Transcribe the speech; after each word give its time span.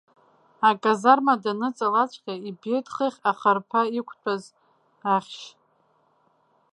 Аказарма 0.69 1.33
данныҵалаҵәҟьа 1.43 2.35
ибеит 2.49 2.85
хыхь 2.93 3.19
ахарԥа 3.29 3.81
иқәтәаз 3.99 4.43
ахьшь. 5.15 5.47